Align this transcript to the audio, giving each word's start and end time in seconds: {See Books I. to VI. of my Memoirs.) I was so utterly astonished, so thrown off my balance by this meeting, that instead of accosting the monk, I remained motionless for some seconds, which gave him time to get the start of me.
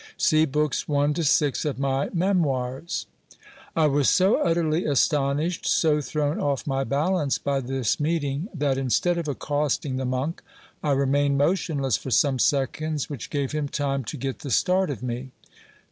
{See 0.17 0.45
Books 0.45 0.85
I. 0.89 1.11
to 1.11 1.23
VI. 1.61 1.69
of 1.69 1.77
my 1.77 2.09
Memoirs.) 2.11 3.05
I 3.75 3.85
was 3.85 4.09
so 4.09 4.37
utterly 4.41 4.83
astonished, 4.85 5.67
so 5.67 6.01
thrown 6.01 6.39
off 6.39 6.65
my 6.65 6.83
balance 6.83 7.37
by 7.37 7.59
this 7.59 7.99
meeting, 7.99 8.49
that 8.51 8.79
instead 8.79 9.19
of 9.19 9.27
accosting 9.27 9.97
the 9.97 10.05
monk, 10.05 10.41
I 10.81 10.93
remained 10.93 11.37
motionless 11.37 11.97
for 11.97 12.09
some 12.09 12.39
seconds, 12.39 13.11
which 13.11 13.29
gave 13.29 13.51
him 13.51 13.67
time 13.69 14.03
to 14.05 14.17
get 14.17 14.39
the 14.39 14.49
start 14.49 14.89
of 14.89 15.03
me. 15.03 15.33